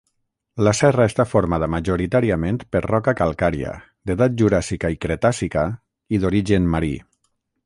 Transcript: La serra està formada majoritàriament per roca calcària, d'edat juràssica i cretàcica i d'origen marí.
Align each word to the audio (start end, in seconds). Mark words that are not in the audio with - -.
La 0.67 0.71
serra 0.77 1.05
està 1.09 1.25
formada 1.33 1.67
majoritàriament 1.73 2.57
per 2.77 2.81
roca 2.85 3.15
calcària, 3.21 3.75
d'edat 4.11 4.41
juràssica 4.43 4.95
i 4.97 5.01
cretàcica 5.07 5.71
i 6.17 6.25
d'origen 6.27 6.71
marí. 6.77 6.95